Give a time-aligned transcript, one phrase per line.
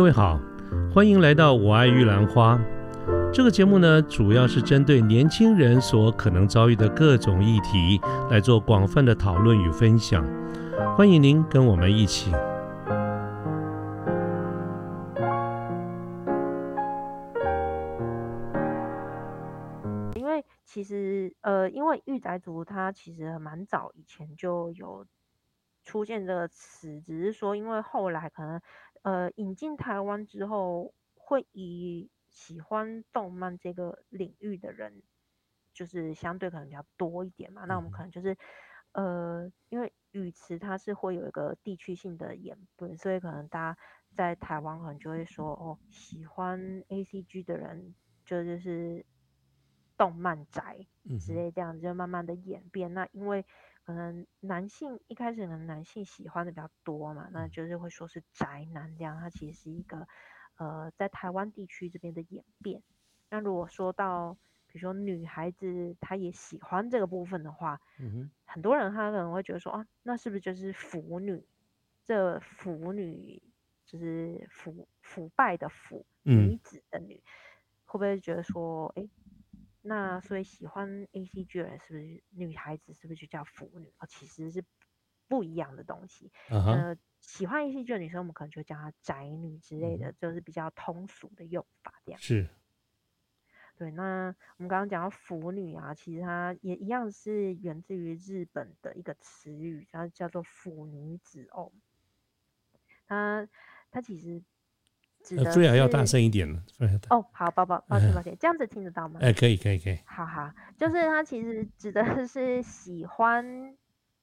[0.00, 0.40] 各位好，
[0.90, 2.58] 欢迎来到我爱玉兰花。
[3.30, 10.24] 这个节目呢，主要是针对年轻人所可能遭遇的各种议题来做广泛的讨论与分享。
[10.96, 12.32] 欢迎您跟我们一起。
[20.14, 25.04] 因为其实呃，因为御宅族它其实蛮早以前就有
[25.84, 28.60] 出现这个词，只是说因为后来可能
[29.02, 35.02] 呃引进台湾之后，会以喜欢动漫这个领域的人，
[35.72, 37.64] 就是相对可能比较多一点嘛。
[37.64, 38.36] 那我们可能就是
[38.92, 43.78] 呃，因为语词它是会有一个地区性的演变，所以可能大家
[44.14, 49.06] 在台湾可能就会说哦，喜欢 A C G 的人就就是
[49.96, 50.86] 动漫宅
[51.20, 52.92] 之类这样子，就慢慢的演变。
[52.92, 53.46] 那因为
[53.90, 59.18] 可能男性一开始可能男性喜欢的比较多嘛，那就是会说是宅男这样。
[59.18, 60.06] 它其实是一个
[60.56, 62.82] 呃，在台湾地区这边的演变。
[63.28, 71.44] 那如果说到比如说女孩子她也喜欢这个部分的话，嗯哼，很多人他可能会觉得说啊，那是不是就是腐女？
[72.04, 73.42] 这腐女
[73.84, 77.22] 就是腐腐败的腐，嗯女子的女，
[77.84, 79.08] 会不会觉得说，哎，
[79.82, 83.92] 那所以喜欢 A C G 的人是不是女孩子是不是就叫腐女？
[83.98, 84.62] 哦，其实是
[85.26, 86.30] 不一样的东西。
[86.48, 92.20] 呃，喜欢 A C G 的女生，我们可能就叫她宅女之类的，就是比较通俗的用法这样。
[92.20, 92.48] 是，
[93.76, 101.72] 对，那我们刚刚讲到腐女啊，其实它也一样是源自于日本的一个词语，它叫做腐女子哦。
[103.06, 103.48] 它
[103.90, 104.42] 它其实
[105.30, 109.20] 指呃，的菲尔要大声一点了，菲尔要大，哦，好，抱抱抱歉抱歉，这样子听得到吗？
[109.22, 113.76] 哎，可以，可以，可以，好好，就是他其实指的是喜欢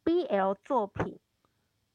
[0.03, 1.17] BL 作品，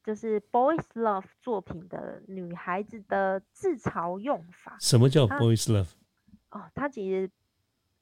[0.02, 4.78] 就是 boys love 作品的女孩子的自嘲用法。
[4.80, 5.89] 什么叫 boys love？
[6.48, 7.30] 哦，它其实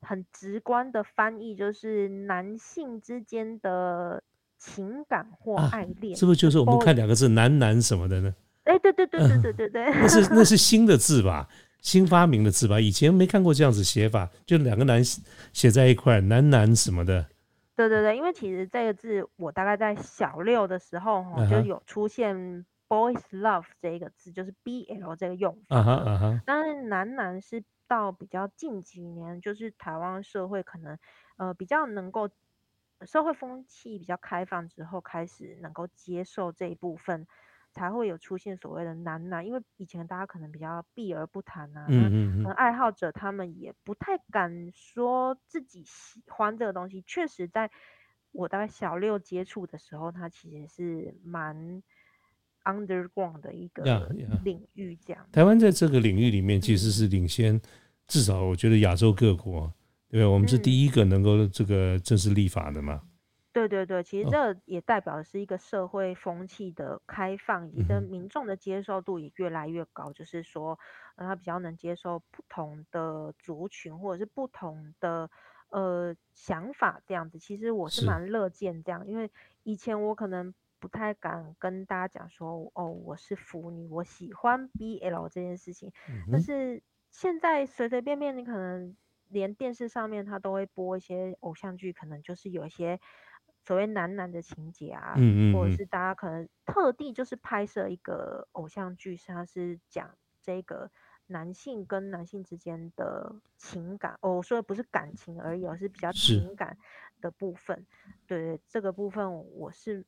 [0.00, 4.22] 很直观的翻译就是男性之间的
[4.58, 6.16] 情感或啊爱恋。
[6.16, 8.32] 是不是就是我们看两个字“男男”什么的呢？
[8.70, 11.48] 哎，对对对对对对对，那是 那是新的字吧？
[11.80, 12.78] 新发明的字吧？
[12.78, 15.02] 以前没看过这样子写法，就两个男
[15.52, 17.26] 写在一块，男男什么的。
[17.74, 30.98] 对对对，因为其实这个字我大概在小六的时候哈，就嗯哼有出现 boys love 这一个字，就是 BL 这个用法啊哈了啊哈，但是男男是到比较近几年，就是台湾社会可能
[31.38, 32.28] 呃比较能够
[33.06, 37.26] 社会风气比较开放之后，开始能够接受这一部分，
[37.72, 39.46] 才会有出现所谓的男男。
[39.46, 47.02] 因为以前大家可能比较避而不谈啊，嗯嗯嗯，爱好者他们也不太敢说自己喜欢这个东西。
[47.06, 47.70] 确实，在
[48.32, 51.82] 我大概小六接触的时候，它其实是蛮
[52.64, 54.08] underground 的一个
[54.44, 55.26] 领域，这样。
[55.32, 57.60] 台湾在这个领域里面其实是领先，
[58.06, 59.72] 至少我觉得亚洲各国，
[60.08, 60.24] 对？
[60.24, 63.00] 我们是嗯第一个能够这个正式立法的嘛。
[63.52, 70.12] 对对对，其实哦这也代表的是一个社会风气的开放，以及跟民众的接受度也越来越高。
[70.12, 70.78] 就是说，
[71.16, 75.28] 呃，他比较能接受不同的族群或者是不同的
[75.70, 77.38] 呃想法这样子。
[77.38, 79.30] 其实我是是蛮乐见这样，因为
[79.64, 85.92] 以前我可能不太敢跟大家讲说，哦，我是腐女，我喜欢 BL 这件事情。
[86.08, 88.96] 嗯，但是现在随随便便，你可能
[89.28, 93.00] 连电视上面他都会播一些偶像剧，可能就是有一些
[93.66, 100.10] 所谓男男的情节啊，嗯嗯嗯或者是大家可能特地就是拍摄一个偶像剧，是它是讲
[100.42, 100.90] 这个
[101.26, 104.18] 男性跟男性之间的情感。
[104.22, 106.76] 哦，我说的不是感情而已，而是比较情感
[107.20, 107.86] 的部分。
[108.26, 110.04] 对这个部分，我是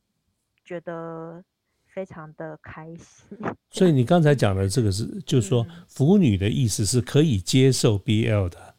[0.64, 1.44] 觉得
[1.86, 3.38] 非常的开心。
[3.70, 8.71] 所以你刚才讲的这个是，就是说嗯腐女的意思是可以接受 BL 的，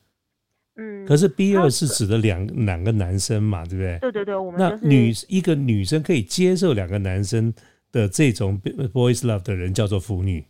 [0.75, 3.99] 嗯，可是 B 二是指的两两个男生嘛，对不对？
[3.99, 7.53] 对对对，我们那就是女一个女生可以接受两个男生
[7.91, 10.46] 的这种 boys love 的人叫做腐女。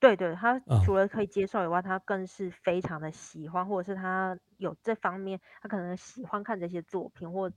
[0.00, 7.50] 对对，他哦除了可以接受以外，他更是非常的喜欢，或者是他有这方面，他可能喜欢看这些作品，或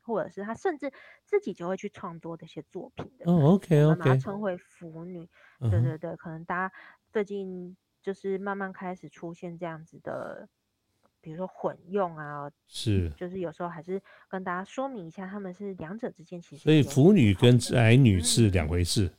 [0.00, 0.90] 或者是他甚至
[1.24, 3.30] 自己就会去创作这些作品的。
[3.30, 5.28] 哦，OK 我们把它称为腐女。
[5.60, 6.74] 对对对，可能大家
[7.12, 10.48] 最近就是慢慢开始出现这样子的，
[11.20, 19.12] 比如说混用啊，是，就是有时候还是跟大家说明一下，他们是两者之间其实所以腐女跟宅女是嗯两回事，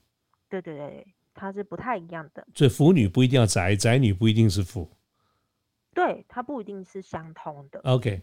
[0.50, 2.46] 对对对，它是不太一样的。
[2.54, 4.90] 所以腐女不一定要宅，宅女不一定是腐。
[5.94, 7.80] 对，它不一定是相通的。
[7.82, 8.22] OK，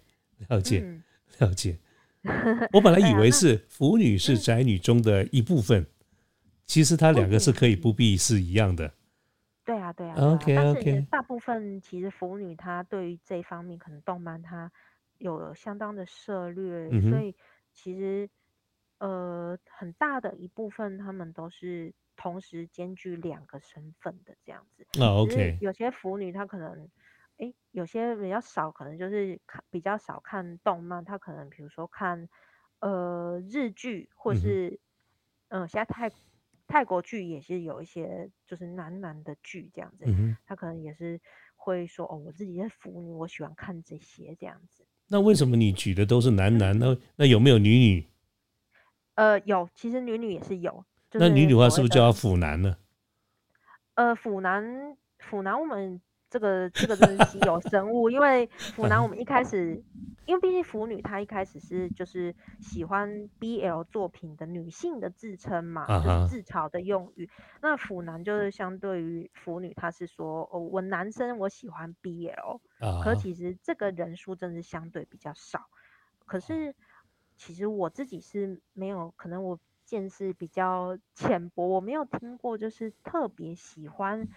[0.49, 1.03] 了解嗯，
[1.39, 1.79] 了解。
[2.73, 5.87] 我本来以为是腐女是嗯宅女中的一部分，
[6.67, 8.93] 其实它两个是可以不必是一样的。
[9.93, 10.39] 对啊，啊，对啊。
[10.39, 14.73] 对啊 OK，但 OK 是大部分其实腐女她对于这一方面，可能动漫她
[15.19, 17.37] 有相当的涉略，嗯哼所以
[17.73, 18.31] 其实
[18.99, 24.87] 呃很大的一部分他们都是同时兼具两个身份的这样子。
[24.99, 26.91] 啊只是，OK，有些腐女她可能，
[27.39, 32.29] 诶，有些比较少，可能就是看比较少看动漫，她可能比如说看
[32.81, 34.81] 呃日剧，或嗯哼是
[35.49, 36.11] 嗯、呃现在泰
[36.69, 40.37] 泰国剧也是有一些就是男男的剧这样子，嗯哼。
[40.47, 41.21] 她可能也是
[41.57, 44.87] 会说哦，我自己是腐女，我喜欢看这些这样子。
[45.09, 46.79] 那为什么你举的都是男男？
[46.79, 48.07] 那那有没有女女？
[49.15, 52.77] 呃，有，其实女女也是有，就那女女的话是不是就要腐男呢？
[53.95, 56.01] 呃，腐男，腐男，我们
[56.31, 59.83] 这个这个真的是稀有生物，因为腐男我们一开始，
[60.27, 67.31] 因为毕竟腐女她一开始是就是喜欢 BL 作品的女性的自称嘛，就是自嘲的用语。
[67.63, 75.67] 那腐男就是相对于腐女，他是说哦，我男生我喜欢 BL，啊可其实这个人数真的是相对比较少。
[76.27, 76.75] 可是
[77.37, 84.29] 其实我自己是没有，可能我见识比较浅薄，我没有听过就是特别喜欢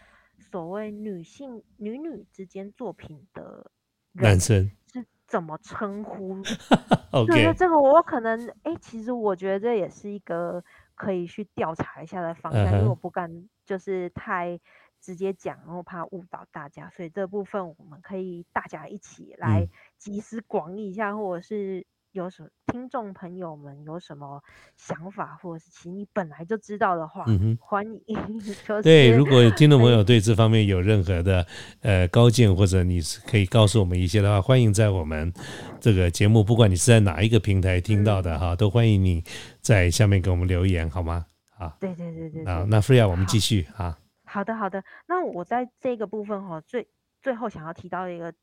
[0.42, 3.72] 所谓女性女女之间作品的
[4.14, 4.70] 男生。
[4.92, 6.42] 是怎么称呼。
[7.28, 10.64] 对这个我可能哎，其实我觉得这也是一个
[10.96, 14.60] 可以去调查一下的方向，因为我不敢就是太
[15.00, 19.70] 直接讲，然后怕误导大家，所以这部分我们可以大家一起来嗯。
[19.98, 24.42] 集思广益一下，或者是有什么听众朋友们有什么
[24.78, 27.58] 想法，或者是其实你本来就知道的话，嗯哼。
[27.60, 31.46] 欢迎 就是对，如果听众朋友对这方面有任何的
[31.82, 35.32] 呃高见，或者你是可以告诉我们一些的话，欢迎在我们
[35.80, 39.24] 这个节目，不管你是在哪一个平台听到的哈，都欢迎你
[39.60, 41.26] 在下面给我们留言，好吗？
[41.58, 43.98] 啊，对对对对啊，那 Freya 我们继续啊。
[44.26, 44.84] 好的，好的。
[45.08, 46.88] 那我在这个部分哈、最
[47.22, 48.34] 最后想要提到一个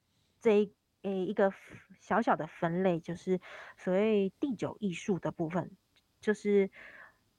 [0.41, 0.71] 这一
[1.03, 1.53] 诶一个
[2.01, 3.41] 小小的分类，就是
[3.77, 5.71] 所谓第九艺术的部分，
[6.21, 6.71] 就是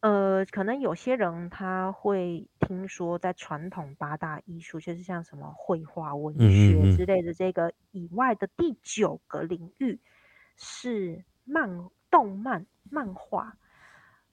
[0.02, 7.06] 呃，可能有些人他会听说，在传统八大艺术，就是像什么绘画、文学嗯之。
[7.06, 10.00] 类的这个以外的第九个领域
[10.56, 13.58] 是漫、动漫、漫画。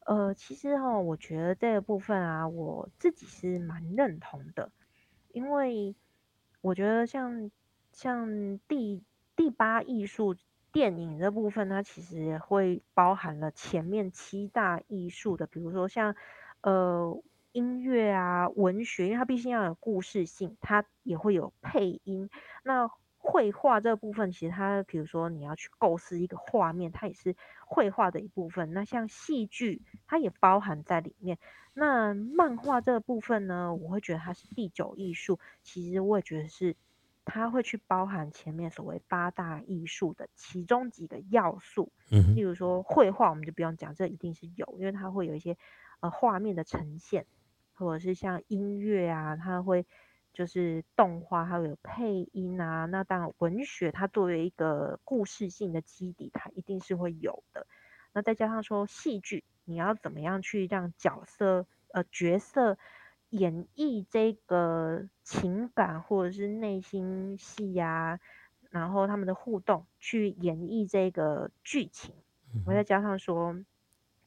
[0.05, 4.70] 呃，其实哈、我觉得这个部分啊，我自己是蛮认同的，
[5.32, 5.96] 因为
[6.61, 7.50] 我觉得像
[7.90, 9.02] 像第
[9.36, 10.34] 第八艺术
[10.72, 16.16] 电影这部分，它其实会包含了前面七大艺术的，比如说像
[16.62, 17.22] 呃
[17.52, 22.28] 音乐啊、文学，因为它毕竟要有故事性，它也会有配音。
[22.64, 27.34] 那绘画这部分，其实它比如说你要去构思一个画面，它也是
[27.66, 28.72] 绘画的一部分。
[28.72, 31.38] 那像戏剧，它也包含在里面。
[31.72, 36.76] 那漫画这部分呢，我会觉得它是第九艺术，其实我也觉得是
[37.26, 41.93] 它会去包含前面所谓八大艺术的其中几个要素。
[42.11, 45.58] 嗯，例如说绘画，我们就不用讲，这一定是有，因为它会有一些
[46.00, 47.26] 呃画面的呈现，
[47.75, 49.84] 或者是像音乐啊，它会
[50.32, 52.87] 就是动画，它会有配音啊。
[52.87, 57.66] 那当然文学它作为一个故事性的基底，它一定是会有的。
[58.12, 62.78] 那再加上说戏剧，你要怎么样去让角色呃角色
[63.37, 68.19] 演绎这个情感或者是内心戏呀、
[68.71, 72.14] 然后他们的互动去演绎这个剧情，
[72.64, 73.57] 我再加上说，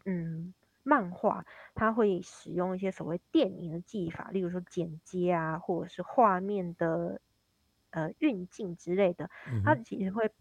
[0.06, 7.20] 嗯，漫画它会使用一些所谓电影的技法，例如说剪接啊，或者是画面的
[7.90, 9.30] 呃运镜之类的，
[9.64, 10.32] 它其实会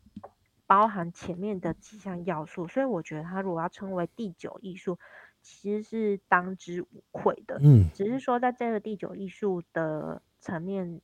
[0.67, 4.99] 包含前面的几项要素，所以我觉得它如果要称为第九艺术，
[5.43, 7.59] 其实是当之无愧的。
[7.63, 11.01] 嗯只是说在这个第九艺术的层面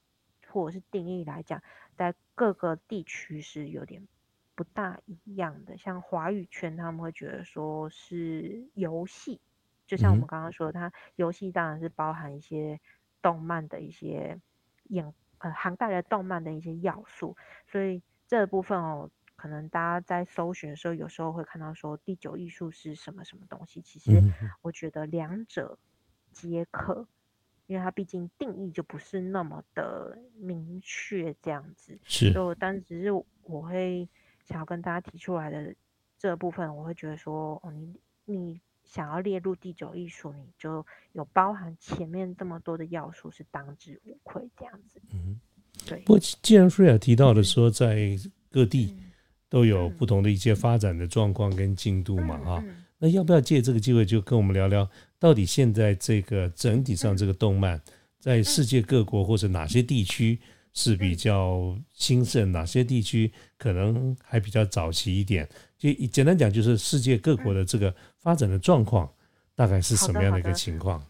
[0.48, 1.62] 或者是定义来讲，
[1.96, 4.06] 在各个地区是有点
[4.54, 5.76] 不大一样的。
[5.76, 9.40] 像华语圈，他们会觉得说是游戏，
[9.86, 12.80] 就像我嗯们刚刚说的，它游戏当然是包含一些
[13.20, 14.40] 动漫的一些
[14.84, 17.36] 演呃涵盖了动漫的一些要素，
[17.66, 19.10] 所以这部分哦。
[19.44, 23.82] 可能大家在搜寻的时候，有时候会看到说第九艺术是什么什么东西。
[23.82, 24.10] 其实
[24.62, 25.78] 我觉得两者
[26.32, 27.06] 皆可，
[27.66, 31.98] 因为它毕竟定义就不是那么的明确这样子。
[32.04, 34.08] 是所以我当只是我会
[34.46, 35.74] 想要跟大家提出来的
[36.18, 45.02] 这部分，我会觉得说，哦，你你想要列入第九艺术，你就有包含前面这么多的要素，是当之无愧这样子。
[45.12, 45.38] 嗯
[45.86, 48.16] 对不，过既然 Freya 提到的说在
[48.50, 49.10] 各地嗯
[49.54, 57.80] 都有嗯不同的一些发展的状况跟进度嘛哈，嗯嗯那要不要借这个机会就跟我们聊聊，到底现在这个整体上这个动漫
[58.18, 60.40] 在世界各国或者哪些地区
[60.72, 65.48] 是比较兴盛，哪些地区可能还比较早期一点。
[65.78, 69.08] 就简单讲，就是世界各国的这个发展的状况，
[69.54, 71.00] 大概是什么样的一个情况？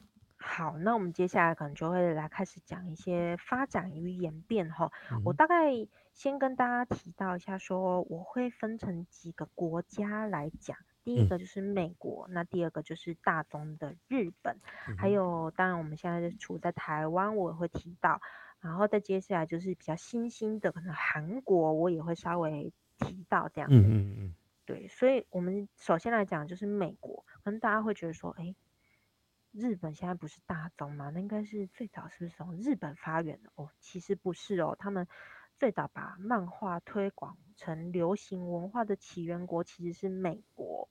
[0.56, 4.92] 好，那我们接下来可能就会来开始讲一些发展与演变哈。
[5.24, 5.72] 我大概
[6.12, 10.76] 先跟大家提到一下，说我会分成几个国家来讲。
[11.02, 14.56] 第一个就是美国，那第二个就是大宗的日本，
[14.96, 18.20] 还有当然我们现在处在台湾，我也会提到。
[18.60, 23.74] 然后再接下来就是比较新兴的，可能韩国我也会稍微提到这样子。
[23.74, 24.34] 嗯嗯嗯。
[24.64, 28.54] 对，所以我们首先来讲就是美国，可能大家会觉得说，哎。
[29.54, 31.10] 日本现在不是大宗吗？
[31.14, 33.70] 那应该是最早是不是从日本发源的哦？
[33.78, 35.06] 其实不是哦，他们
[35.58, 40.88] 最早把漫画推广成流行文化的起源国其实是美国。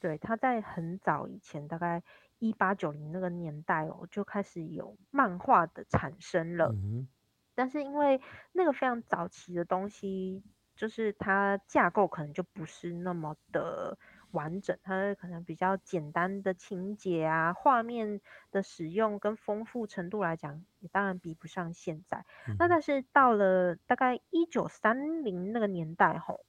[0.00, 2.02] 对，他在很早以前，大概
[2.38, 6.72] 一八九零那个年代哦，就开始有漫画的产生了。
[6.72, 7.06] 嗯。
[7.54, 8.20] 但是因为
[8.52, 10.42] 那个非常早期的东西，
[10.74, 13.98] 就是它架构可能就不是那么的。
[14.32, 22.24] 完整，它可能比较简单的情节啊，画面的使用跟丰富程度来讲，也当然比不上现在。
[22.58, 26.44] 那但是到了大概一九三零那个年代吼，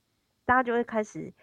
[0.45, 1.33] 大家就会开始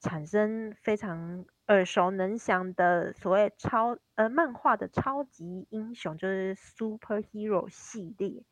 [0.00, 8.42] 产生非常耳熟能详的所谓超呃漫画的超级英雄，就是 superhero 系列，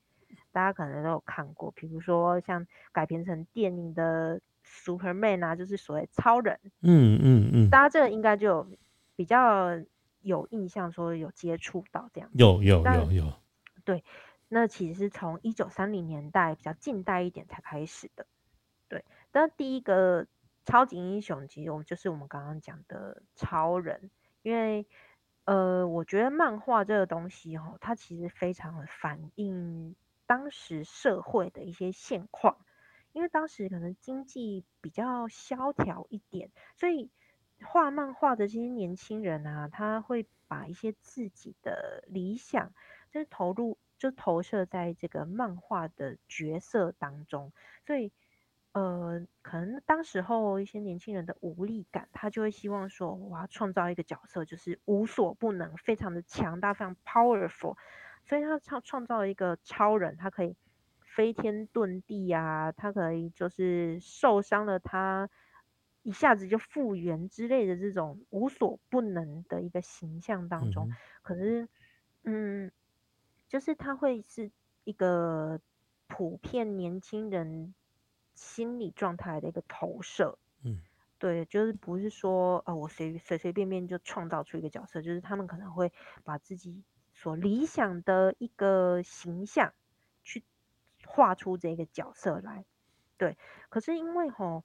[0.52, 4.40] 大家可能都有看过，比如说像改编成电影的。
[4.64, 6.58] Superman 啊，就是所谓超人。
[6.80, 8.66] 嗯嗯嗯，大家这个应该就
[9.14, 9.70] 比较
[10.20, 12.30] 有印象，说有接触到这样。
[12.32, 13.32] 有有有有。
[13.84, 14.02] 对，
[14.48, 18.26] 那其实是从一九三零年代比较近代一点才开始的。
[18.88, 20.26] 对，那第一个
[20.64, 24.10] 超级英雄，其实我们就是我们刚刚讲的超人，
[24.42, 24.86] 因为
[25.44, 29.94] 呃，我觉得漫画这个东西哦，它其实非常的反映
[30.26, 32.56] 当时社会的一些现况。
[33.14, 37.10] 因为当时可能经济比较萧条一点，所以
[37.62, 42.72] 画漫画的这些年轻人啊，他会把一些自己的理想，
[43.12, 47.52] 就是投入，就投射在这个漫画的角色当中。
[47.86, 48.10] 所以，
[48.72, 57.76] 呃，可能当时候一些年轻人的无力感，他就会希望说，我要创造一个角色，就是无所不能，非常的强大，非常 powerful。
[58.24, 60.56] 所以他创创造了一个超人，他可以。
[61.14, 65.30] 飞天遁地啊，他可以就是受伤了，他
[66.02, 70.88] 一下子就复原之类的这种无所不能的一个形象当中，
[71.22, 71.68] 可是，
[72.24, 72.72] 嗯，
[73.48, 74.50] 就是他会是
[74.82, 75.60] 一个
[76.08, 77.74] 普遍年轻人
[78.34, 80.80] 心理状态的一个投射，嗯，
[81.18, 85.92] 对，就是不是说呃我随随随便便就创造出一个角色，就是他们可能会
[86.24, 89.72] 把自己所理想的一个形象
[90.24, 90.42] 去。
[91.06, 92.64] 画出这个角色来，
[93.16, 93.36] 对。
[93.68, 94.64] 可是因为吼，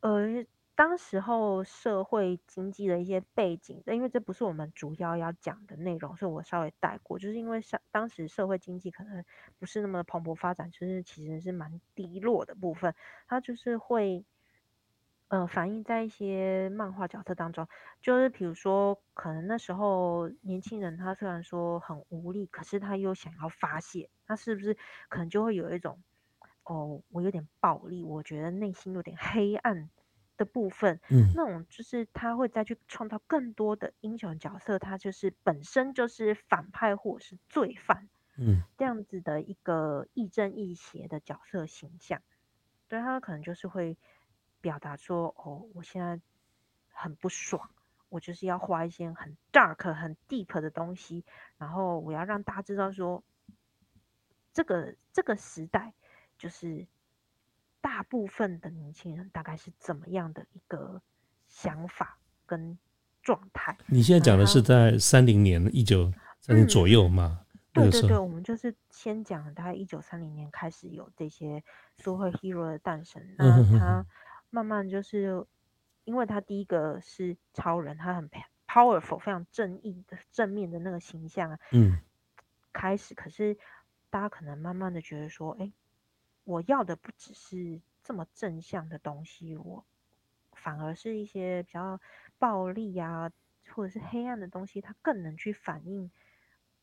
[0.00, 7.18] 呃，当时候社会经济的一些背景，因为这不是我们主要要讲的内容，所以我稍微带过。
[7.18, 9.24] 就是因为上当时社会经济可能
[9.58, 12.94] 不是那么蓬勃发展，就是其实是蛮低落的部分，
[13.26, 14.24] 它就是会。
[15.32, 17.66] 呃，反映在一些漫画角色当中，
[18.02, 24.76] 就是比如说，可能那时候年轻人他虽然说很无力，可是他又想要发泄，他是不是
[25.08, 26.02] 可能就会有一种，
[26.64, 29.88] 哦，我有点暴力，我觉得内心有点黑暗
[30.36, 42.20] 的部分，嗯，那种就是他会再去创造更多的英雄角色，他就是本身就是反派或者是罪犯，嗯，这样子的一个亦正亦邪的角色形象，
[42.86, 43.96] 对他可能就是会。
[44.62, 46.18] 表达说哦，我现在
[46.88, 47.68] 很不爽，
[48.08, 51.24] 我就是要画一些很 dark、很 deep 的东西，
[51.58, 53.22] 然后我要让大家知道说，
[54.52, 55.92] 这个这个时代
[56.38, 56.86] 就是
[57.80, 61.02] 大部分的年轻人大概是怎么样的一个
[61.48, 62.78] 想法跟
[63.20, 63.76] 状态。
[63.88, 67.40] 你现在讲的是在三零年、一九三零左右吗？
[67.72, 71.64] 对对对，我们就是先讲大概一九三零年开始有这些
[71.98, 74.06] superhero 的诞生，那他。
[74.54, 75.46] 慢慢就是，
[76.04, 78.28] 因为他第一个是超人，他很
[78.68, 81.58] powerful，非常正义的正面的那个形象啊。
[81.72, 81.98] 嗯。
[82.70, 83.56] 开始，可是
[84.10, 85.72] 大家可能慢慢的觉得说，哎，
[86.44, 89.86] 我要的不只是这么正向的东西，我
[90.52, 91.98] 反而是一些比较
[92.38, 93.32] 暴力啊，
[93.70, 96.10] 或者是黑暗的东西，它更能去反映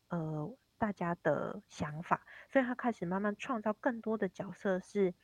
[0.08, 5.14] 呃大家的想法，所以他开始慢慢创造更多的角色是。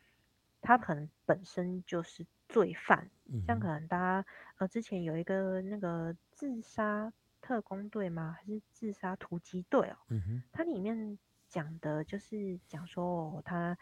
[0.63, 3.11] 他可能本身就是罪犯，
[3.47, 4.27] 像可能大家
[4.59, 8.37] 呃之前有一个那个自杀特工队吗？
[8.39, 9.97] 还是自杀突击队哦？
[10.09, 13.77] 嗯哼，它里面讲的就是讲说哦他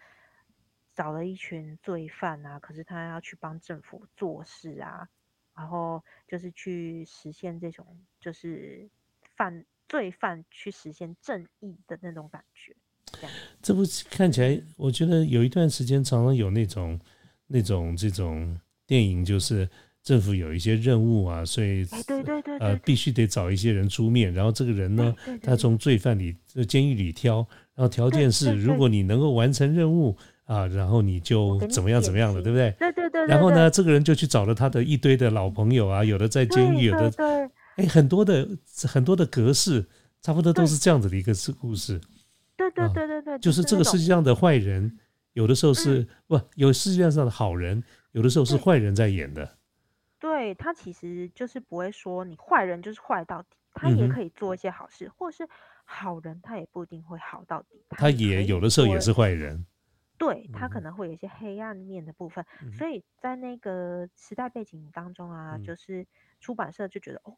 [0.95, 5.09] 找了一群罪犯啊，可是他要去帮政府做事啊，
[5.55, 7.87] 然后就是去实现这种
[8.21, 8.89] 就是
[9.35, 12.77] 犯罪犯去实现正义的那种感觉。
[13.63, 16.99] 这部看起来，我觉得有一段时间常常有那种
[17.47, 19.69] 那种这种电影，就是
[20.03, 27.37] 政府有一些任务啊，所以哎，对对对对呃必须得找一些人出面，然后这个人呢，他从罪犯里、呃监狱里挑，
[27.75, 32.71] 然后条件是如果你能够完成任务啊，然后你就怎么样怎么样的，对不对？
[32.79, 37.13] 对对对，然后呢，这个人就去找了他的一堆的老朋友啊，有的在监狱，有的
[37.77, 38.47] 哎，很多的
[38.87, 39.85] 很多的格式，
[40.21, 42.01] 差不多都是这样子的一个故事。
[42.57, 44.99] 对对啊对对对，就是这个世界上的坏人，
[45.35, 49.59] 有的时候是、不有世界上的好人，有的时候是坏人在演的。
[50.19, 55.47] 对他其实就是不会说你坏人就是坏到底，他也可以做一些好事，或是
[55.85, 59.67] 好人他也不一定会好到底，他也有的时候也是坏人。
[60.17, 65.65] 对他可能会有一些黑暗面的部分，嗯所以在那个时代背景当中啊，嗯。
[65.65, 66.07] 就是
[66.41, 67.37] 出版社就觉得哦，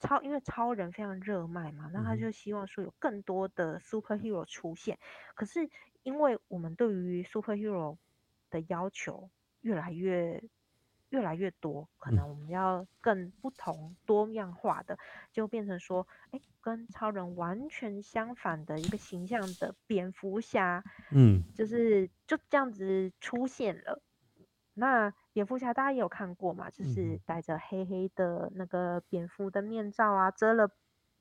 [0.00, 4.98] 超因为超人非常热卖嘛，那他就希望说有更多的 superhero 出现，
[5.34, 5.68] 可是
[6.02, 7.96] 因为我们对于 superhero
[8.50, 10.42] 的要求越来越
[11.10, 12.16] 越来越多，可嗯。
[12.16, 14.98] 能我们要更不同多样化的，
[15.32, 21.42] 就变成说，哎，跟超人完全相反的一个形象的蝙蝠侠，嗯。
[21.54, 24.02] 就是就这样子出现了。
[24.74, 30.70] 那蝙蝠侠大家也有看过嘛，就嗯是戴着黑黑的那个蝙蝠的面罩啊，遮了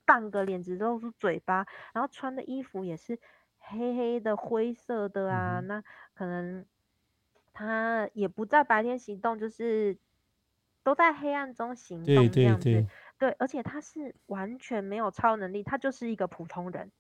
[0.06, 3.20] 半个脸，只露出嘴巴，然后穿的衣服也是
[3.70, 5.84] 黑黑的灰色的啊，嗯那
[6.14, 6.66] 可能
[7.54, 9.98] 他也不在白天行动，就是
[10.84, 12.64] 都在黑暗中行对对动这样子。
[12.64, 16.92] 对，对，而且他是完全没有超能力，他就是一个普通人，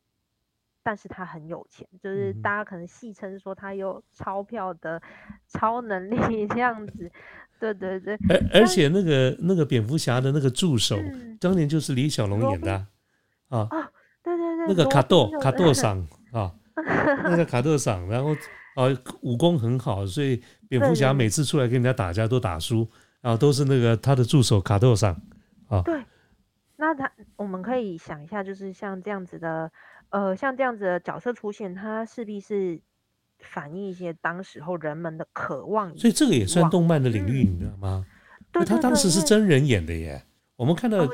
[0.83, 5.01] 但是他很有钱，就是大家可能戏称说他有钞票的
[5.47, 7.11] 超能力这样子。
[7.59, 12.71] 对对对，而而且那个那个蝙蝠侠的那个助手，嗯，当年就是李小龙演的
[13.49, 16.53] 啊，啊对对对，那个卡多卡豆赏啊，
[17.23, 18.31] 那个卡特赏，然后
[18.75, 18.85] 啊
[19.21, 22.87] 武功很好，所以蝙蝠侠每次出来跟人家打架都打输，
[23.21, 25.21] 然后都是那个他的助手卡豆赏。
[25.83, 26.03] 对，
[26.75, 29.71] 那他我们可以想一下，就是像这样子的，
[30.09, 32.79] 呃，像这样子的角色出现，他势必是
[33.39, 38.05] 反映一些当时候人们的渴望所以这个也算动漫的领域，嗯你知道吗？
[38.51, 40.23] 对他当时是真人演的耶。
[40.55, 41.05] 我们看到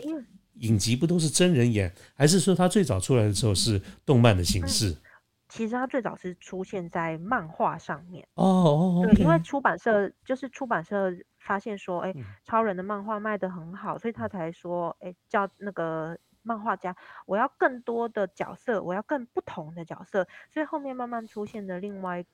[0.55, 4.95] 影集不都是真人演，还是说他最早出来的时候是动漫的形式？
[5.49, 8.27] 其实他最早是出现在漫画上面。
[8.33, 16.95] 哦哦对，因为出版社就是出版社发现说，哎、嗯超人的漫画卖得很好，所以他才说，哎、叫那个漫画家，
[17.27, 22.25] 我要更多的角色，我要更不同的角色，所以后面慢慢出现的另外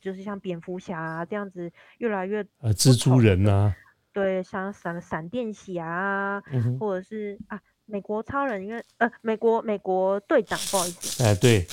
[0.00, 3.74] 就是像蝙蝠侠啊这样子，越来越呃，蜘蛛人呐，
[4.12, 11.66] 对，像闪闪电侠啊，嗯，或者是啊美国超人，因为呃美国美国队长，不好意思，哎，对。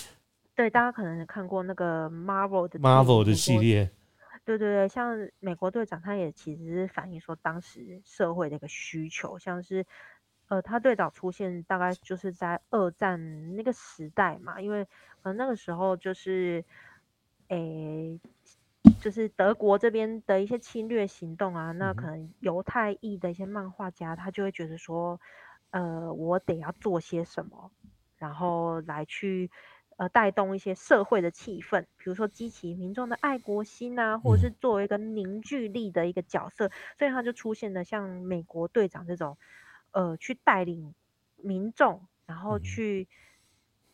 [0.56, 3.90] 对，大家可能看过那个 Marvel 的，Marvel 的系列，
[4.44, 9.86] 对对对，像美国队长，他也其实是反映说当时社会的一个需求，像是
[10.50, 14.84] 呃，他最早出现大概就是在二战那个时代嘛，因为
[15.22, 16.62] 可能那个时候就是，
[17.48, 18.20] 诶，
[19.02, 25.20] 就是德国这边的一些侵略行动啊，那可能犹太裔的一些漫画家，他就会觉得说，
[25.72, 27.72] 呃，我得要做些什么，
[28.18, 29.50] 然后来去
[29.98, 39.38] 呃带动一些社会的气氛，比如说激起民众的爱国心啊，或者是作为一个凝聚力的一个角色，所以他就出现了像美国队长这种，
[39.92, 40.94] 呃，去带领
[41.38, 43.08] 民众，然后嗯去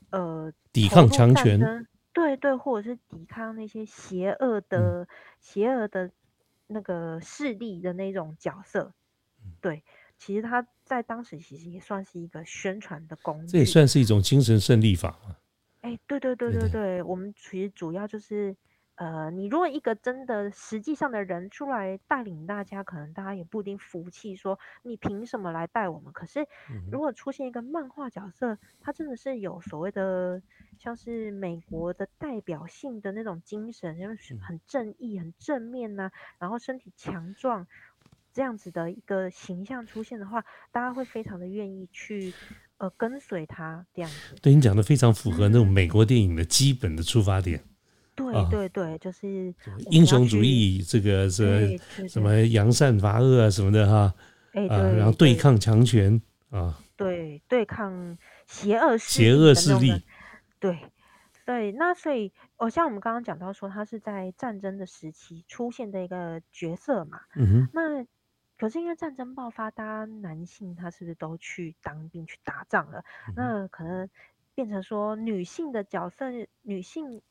[0.09, 5.05] 呃抵抗强权对对，或者是抵抗那些邪恶的、
[5.41, 6.09] 邪恶的
[6.67, 8.93] 那个势力的那种角色。
[9.43, 9.83] 嗯对，
[10.17, 13.51] 其实他在当时其实也算是一个宣传的工具。
[13.51, 15.35] 这也算是一种精神胜利法嘛。
[15.81, 18.55] 哎，对对对对对对对，我们其实主要就是，
[18.95, 26.13] 呃，你如果一个真的实际上的人出来带领大家，可能大家也不一定服气，说你凭什么来带我们？
[26.13, 26.47] 可是
[26.91, 30.41] 如果出现一个漫画角色，他真的是有所谓的，
[30.77, 37.67] 像是美国的代表性的那种精神，就是嗯很正义、很正面呐、然后身体强壮。
[38.33, 42.33] 这样子的一个形象出现的话，大家会非常的愿意去
[42.77, 44.35] 呃跟随他这样子。
[44.41, 47.63] 对你讲的非常符合那种美国电影的基本的出发点，
[48.15, 49.53] 对啊对对，就是
[49.91, 54.13] 英雄主义，这个是什么扬善罚恶啊什么的哈
[54.53, 60.01] 哎啊，对，然后对对抗强权啊，对对抗邪恶势邪恶势力，
[60.61, 60.79] 对
[61.45, 61.73] 对。
[61.73, 67.19] 那所以，哦，像我们刚刚讲到说，他是在战争的时期出现的一个角色嘛。
[67.35, 67.69] 嗯哼。
[67.73, 68.05] 那
[68.57, 73.03] 可是因为战争爆发，大家男性他是不是都去当兵去打仗了？
[73.35, 74.09] 那可能
[74.53, 76.27] 变成说女性的角色，
[76.61, 77.21] 女性。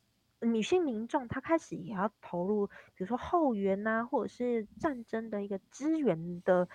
[0.45, 6.69] 女性民众，她开始也要投入，比如说后援呐，或者是战争的一个支援的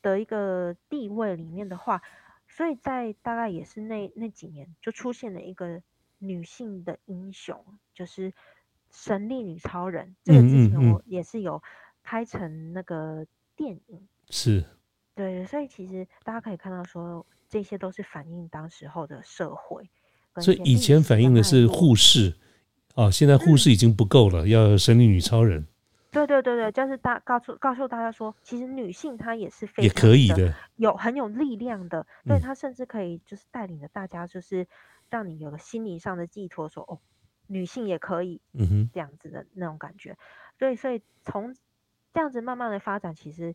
[0.00, 2.02] 的一个地位里面的话，
[2.48, 5.82] 所以在大概也是那那几年，就出现了一个
[6.18, 8.32] 女性的英雄，就是
[8.90, 10.14] 神力女超人。
[10.24, 11.62] 这个之前我也是有
[12.02, 14.64] 拍成那个电影，是，
[15.14, 19.90] 对，所以其实大家可以看到说，这些都是反映当时候的社会。
[20.40, 22.38] 所以以前反映的是护士。
[22.94, 25.66] 哦，现在护士已经不够了，要神力女超人。
[26.10, 34.66] 对对对对，就是大告诉告诉大家说，其实女性她也是非也可以的，有很有力量的，对她甚至可以就是带领着大家，就是
[35.08, 36.98] 让你有个心灵上的寄托，说哦，
[37.46, 40.16] 女性也可以，嗯哼，这样子的那种感觉。
[40.58, 41.54] 对，所以从
[42.12, 43.54] 这样子慢慢的发展，其实。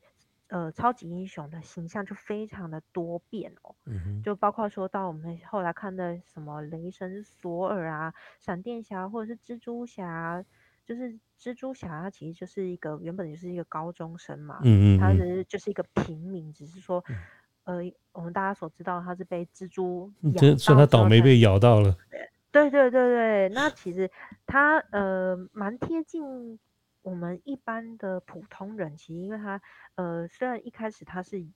[0.50, 3.76] 呃，超级英雄的形象就非常的多变哦，
[4.24, 10.44] 就包括说到我们后来看的什么雷神索尔啊、闪电侠或者是蜘蛛侠，
[10.86, 17.04] 就是蜘蛛侠他其实就是一个原本就是一个高中生嘛，嗯嗯，他是就是一个平民，只是说，
[17.66, 17.82] 呃，
[18.14, 21.94] 我们大家所知道他是被蜘蛛咬，所以他倒霉被咬到了，
[22.54, 24.10] 对对对对，那其实
[24.46, 26.58] 他呃蛮贴近。
[27.08, 29.62] 我们一般的普通人，其实因为他，
[29.96, 31.48] 呃，虽然一开始他是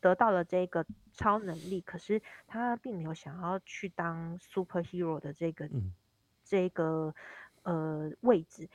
[0.00, 5.68] 得到了这个超能力，可是他并没有想要去当 superhero 的这个，
[6.44, 7.12] 这个
[7.64, 8.70] 呃位置。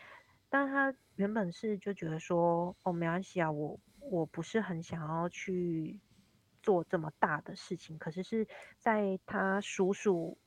[0.50, 5.98] 但他原本是就觉得说，哦，没关系啊，我我不是很想要去
[6.62, 7.98] 做这么大的事情。
[7.98, 8.46] 可是是
[8.80, 10.38] 在他叔叔，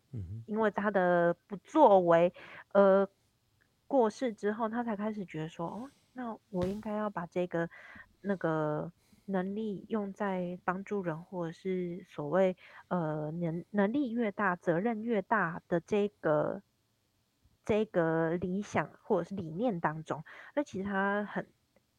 [0.44, 2.34] 因为他的不作为，
[2.72, 3.08] 呃。
[3.90, 7.68] 过世之后，他才开始觉得说，哦，那我应该要把这个
[8.20, 8.92] 那个
[9.24, 16.62] 能力用在帮助人，或者是所谓呃能能力越大，责任越大的这个
[17.64, 20.22] 这个理想或者是理念当中。
[20.54, 21.48] 那其实他很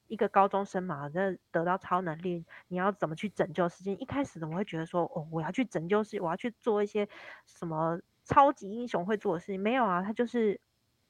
[0.07, 3.95] 一个高中生嘛，那得到超能力，你要怎么去拯救世界？
[3.95, 7.09] 一开始怎么会觉得说，哦，我要去拯救世界，我要去做一些
[7.45, 9.59] 什么超级英雄会做的事情？
[9.59, 10.61] 没有啊，他就是。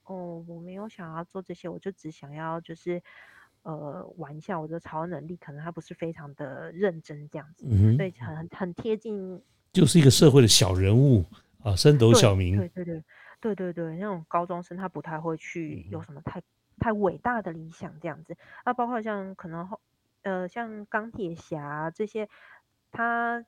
[0.05, 3.01] 哦，我没有想要做这些，我就只想要就是，
[3.63, 11.23] 呃，玩一下我的超能力，可能他不是非常的认真这样子，所以很很贴近，就是一个社会的小人物
[11.63, 13.03] 啊，升斗小民，对对对
[13.39, 16.41] 对对对，那种高中生他不太会去有什么太
[16.79, 19.79] 太伟大的理想这样子，啊，包括像可能后
[20.23, 22.27] 呃像钢铁侠这些，
[22.91, 23.45] 他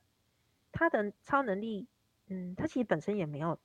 [0.72, 1.86] 他的超能力，
[2.28, 3.58] 嗯，他其实本身也没有。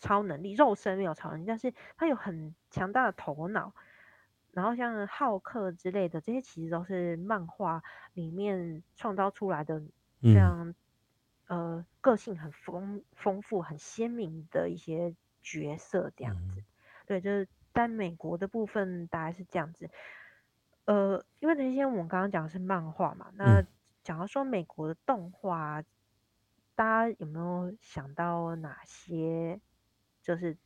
[0.00, 3.72] 超能力，肉身没有超能力，但是他有很强大的头脑。
[4.52, 7.84] 然后像浩克之类的，这些其实都是漫画
[8.14, 9.80] 里面创造出来的，
[10.20, 10.74] 这样
[11.46, 16.64] 呃个性很丰丰富、很鲜明的一些角色这样子。
[17.06, 19.88] 对，就是在美国的部分大概是这样子。
[20.86, 23.62] 呃，因为那些我们刚刚讲的是漫画嘛，那
[24.02, 25.80] 讲到说美国的动画，
[26.74, 29.60] 大家有没有想到哪些？
[30.22, 30.56] 就是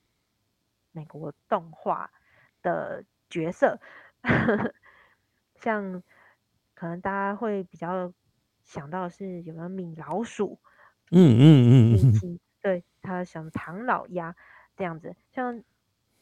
[0.92, 2.10] 美国动画
[2.62, 3.80] 的角色，
[5.56, 6.02] 像
[6.74, 8.12] 可能大家会比较
[8.64, 10.58] 想到是有没有米老鼠，
[11.10, 14.34] 嗯嗯嗯嗯，对他想唐老鸭
[14.76, 15.14] 这样子。
[15.30, 15.62] 像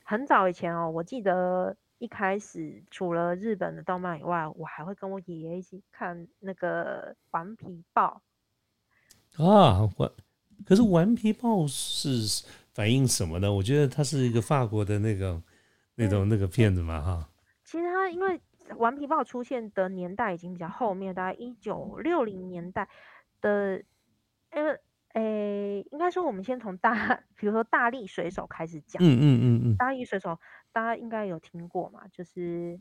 [0.05, 8.23] 很早以前哦，我记得一开始除了日本的动漫以外，我还会跟我爷爷一起看那个顽皮豹
[9.37, 9.89] 啊。
[9.97, 10.15] 我
[10.67, 12.45] 可是顽皮豹是。
[12.75, 13.53] 反映什么呢？
[13.53, 15.43] 我觉得它是一个法国的那个
[15.95, 17.29] 那种那个片子嘛，哈。
[17.65, 18.41] 其实它因为
[18.77, 22.89] 顽皮豹出现的年代已经比较后面，大概一九六零年代
[23.43, 23.83] 的，
[24.55, 24.79] 因为，
[25.15, 29.03] 诶，应该说我们先从大， 比如说大力水手开始讲。
[29.03, 29.77] 嗯嗯嗯嗯。
[29.77, 30.39] 大力水手
[30.73, 32.01] 大家应该有听过嘛？
[32.11, 32.81] 就是，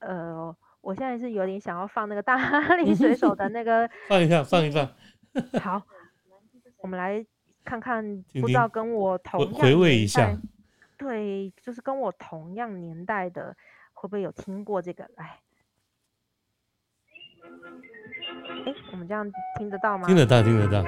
[0.00, 2.36] 呃，我现在是有点想要放那个大
[2.76, 3.88] 力水手的那个。
[4.08, 4.86] 放一下，放一放。
[5.62, 5.82] 好，
[6.82, 7.24] 我们来。
[7.64, 10.36] 看看，不知道跟我同样回味一下，
[10.96, 13.56] 对，就是跟我同样年代的，
[13.92, 15.08] 会不会有听过这个？
[15.16, 15.40] 哎，
[18.66, 20.06] 哎，我们这样听得到吗？
[20.06, 20.84] 听得到，听得到。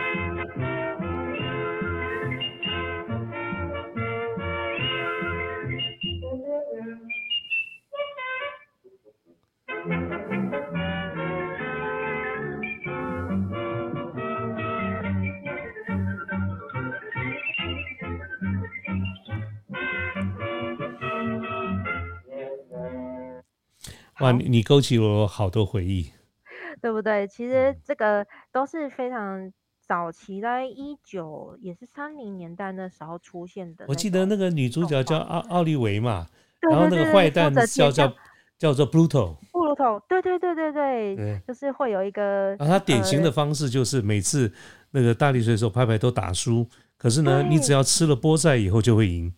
[24.23, 26.11] 哇，你你勾起了我好多回忆。
[26.81, 27.29] 对不对？
[27.29, 29.53] 其实这个都是非常
[29.87, 33.85] 早期，在一九也是三零年代那时候出现的。
[33.87, 36.27] 我记得那个女主角叫奥奥利维嘛，
[36.61, 38.15] 对然后那个坏蛋叫叫叫
[38.59, 44.53] 叫做 Pluto，布鲁头，对对对对对，对，就是会有一个然后他典型的呃方式就是每次
[44.93, 49.33] 那个大力水手拍牌都打输，可是呢，你只要吃了菠菜以后就会赢。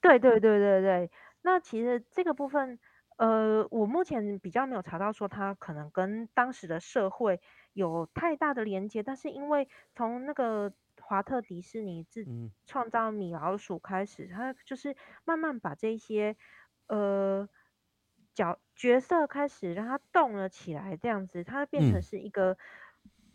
[0.00, 1.10] 对对对对对，
[1.42, 2.78] 那其实这个部分，
[3.20, 7.38] 呃，我目前比较没有查到说它可能跟当时的社会
[7.74, 16.34] 有太大的连接，但是因为从那个华特迪士尼自嗯创造米老鼠开始，它就是慢慢把这些
[16.86, 17.46] 呃
[18.34, 22.56] 角角色开始让它动了起来，这样子，它变成嗯是一个。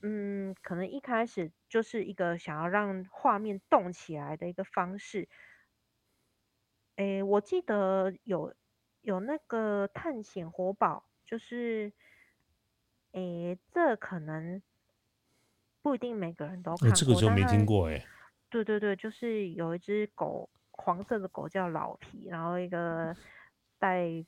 [0.02, 5.28] 嗯，可能一开始就是一个想要让画面动起来的一个方式，
[6.98, 8.54] 诶，我记得有
[9.06, 11.94] 有那个探险活宝，就是，
[13.12, 14.60] 诶，这可能
[15.84, 18.04] 不一定每个人都呃，看过，这个就没听过哎。
[18.50, 23.16] 对对对，就是有一只狗，黄色的狗叫老皮，然后一个
[23.78, 24.26] 戴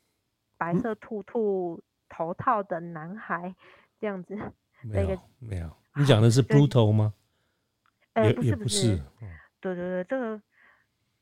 [0.58, 3.56] 白嗯色兔兔头套的男孩，
[4.00, 7.16] 这样子的没有没有，你讲的是对 Pluto 吗？
[8.14, 9.28] 呃，也也不是不不是，哦
[9.60, 10.42] 对对对，这个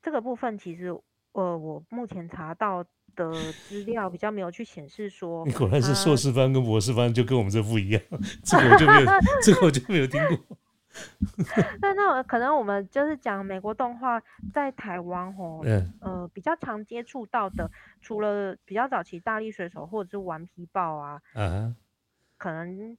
[0.02, 0.88] 这个部分其实，
[1.32, 2.84] 呃，我目前查到
[3.16, 3.32] 的
[3.68, 8.00] 资料比较没有去显示说你果然是硕士班跟博士班，就跟我们这不一样。
[8.44, 9.06] 这个我就没有，
[9.42, 10.38] 这个我就没有听过。
[11.82, 14.22] 那那可能我们就是讲美国动画
[14.54, 21.76] 在台湾哦，嗯呃，比较常接触到的，除了比较早期大力水手或者是顽皮豹啊，啊，
[22.38, 22.96] 可能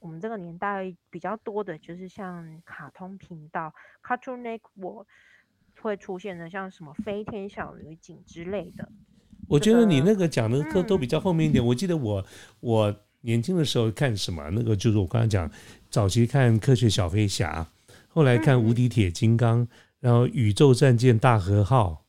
[0.00, 5.06] 我们这个年代比较多的就是像卡通频道 Cartoon Network
[5.80, 8.86] 会出现的，像什么飞天小女警之类的。
[9.50, 11.64] 我觉得你那个讲的都都比较后面一点。
[11.64, 12.24] 我记得我
[12.60, 15.50] 我年轻的时候看什么，那个就是我刚才讲，
[15.90, 17.66] 早期看《科学小飞侠》，
[18.06, 19.66] 后来看《无敌铁金刚》，
[19.98, 22.04] 然后《宇宙战舰大和号》，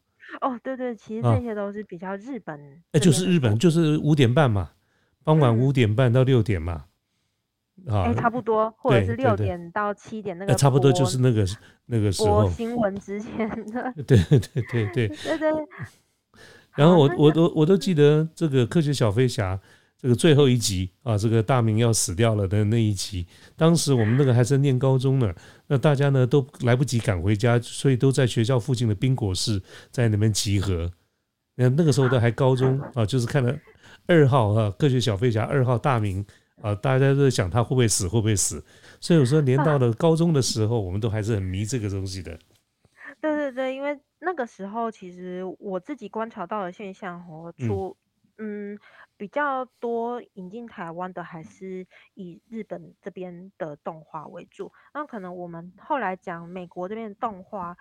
[0.48, 2.56] 哦，对对，其实啊这些都是比较日本
[2.92, 4.70] 哎，这边的就是日本，就是五点半嘛，
[5.24, 6.86] 傍晚嗯五点半到六点嘛，
[7.88, 11.46] 啊哎，，差不多，或者是六点到七点那个呃差不多就是那个
[11.88, 15.08] 那个时候，播新闻之前的，对对对对。
[15.08, 15.52] 对对。
[16.76, 19.60] 然后我我都我都记得这个科学小飞侠
[19.98, 25.32] 这个最后一集啊，这个大明要死掉了的那一集，当时我们那个还在念高中呢，
[25.68, 30.92] 那大家呢都来不及赶回家，所以都在学校附近的冰果室在那边集合。
[31.56, 33.56] 那那个时候都还高中啊，就是看了
[34.08, 36.26] 二号啊，科学小飞侠二号大明
[36.62, 38.64] 啊，大家都在想他会不会死，会不会死。
[39.00, 42.40] 所以有时候连到了高中的时候，我们都还是很迷这个东西的。
[43.22, 47.98] 对对对，因为那个时候其实我自己观察到的现象哦，嗯除
[48.38, 48.80] 嗯
[49.18, 57.78] 比较多引进台湾的还是以日本这边的动画为主，那可能我们后来讲美国这边的动画，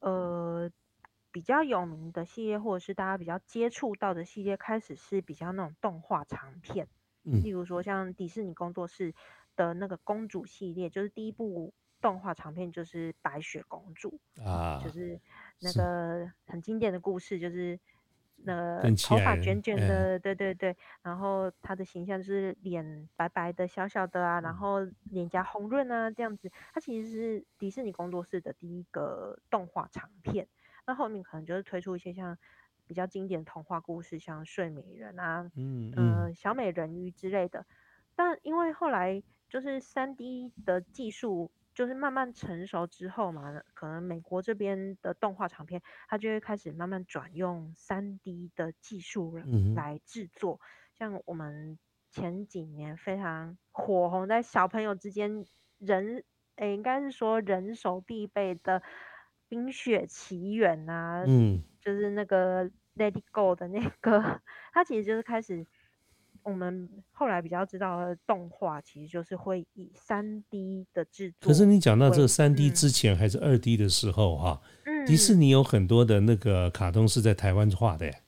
[0.00, 0.68] 呃
[1.30, 6.88] 比较有名的系列或者是大家比较接触到的系列，开始是比较那种动画长片，
[7.24, 9.14] 嗯例如说像迪士尼工作室
[9.54, 14.20] 的那个公主系列，就是第一部动画长片就是白雪公主。
[14.44, 15.20] 啊，就是
[15.60, 17.78] 那个很经典的故事，就是
[18.44, 24.78] 那个头发卷卷哎的，对对对，然后他的形象就是脸白白的、小小的啊，然嗯后
[25.10, 26.50] 脸颊红润啊，这样子。
[26.72, 30.46] 它其实是迪士尼工作室的第一个动画长片，
[30.86, 32.38] 那后面可能就是推出一些像
[32.86, 37.66] 比较经典童话故事，像睡美人啊，嗯嗯呃，小美人鱼之类的。
[38.14, 49.44] 但因为后来就是三 D 的技术就是慢慢成熟之后嘛，可能美国这边的动画长片，它就会开始慢慢转用三 D 的技术了
[49.76, 50.60] 来制作。
[50.92, 51.78] 像我们
[52.10, 55.44] 前几年非常火红在小朋友之间
[55.78, 56.24] 人，
[56.56, 58.80] 诶，应该是说人手必备的
[59.48, 61.62] 《冰雪奇缘》啊，嗯。
[61.80, 62.64] 就是那个
[62.96, 64.20] Let It Go 的那个，
[64.74, 65.64] 它其实就是开始
[66.42, 71.48] 我们后来比较知道的动画，其实就是会以三 D 的制作。
[71.48, 78.22] 可是你讲到这个三 D 嗯之前还是二 D 的时候哈、嗯，迪士尼有很多的那个卡通是在台湾画的耶。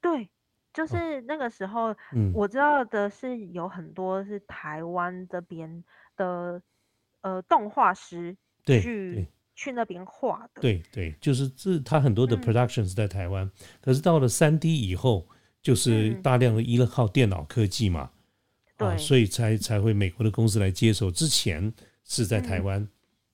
[0.00, 0.28] 对，
[0.72, 5.82] 就是那个时候嗯，我知道的是有很多是台湾这边
[6.16, 6.60] 的
[7.22, 10.60] 呃动画师对去对去那边画的。
[10.60, 13.50] 对对，就是这他很多的嗯 production 是在台湾，
[13.80, 15.26] 可是到了三 D 以后，
[15.64, 16.22] 就是嗯。
[16.22, 18.02] 大量的依靠电脑科技嘛，
[18.76, 18.98] 啊，对。
[18.98, 21.10] 所以才才会美国的公司来接手。
[21.10, 21.72] 之前
[22.04, 22.64] 是在台嗯。
[22.64, 22.88] 湾，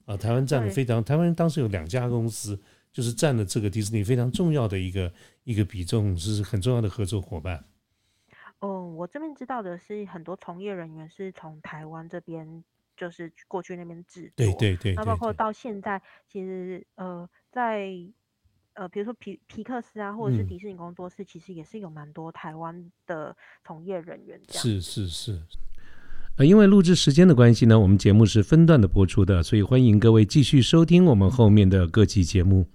[0.07, 2.59] 啊，台湾占了非常，台湾当时有两家公司，
[2.93, 5.13] 就是占了这个迪士尼非常重要的一个
[5.43, 7.63] 一个比重，是很重要的合作伙伴。
[8.61, 12.63] 哦我这边知道的是，很多从业人员是从台湾这边
[12.97, 17.91] 就是过去那边制作，对对对，那包括到现在，其实呃在
[18.81, 24.63] 呃比如说皮皮克斯啊，或者是嗯迪士尼工作室，其实也是有蛮多台湾的从业人员这样。
[24.63, 25.39] 是是是。
[26.37, 32.67] 呃，因为录制时间的关系呢，我们节目是分段的播出的，所以欢迎各位继续收听我们后面的各期节目。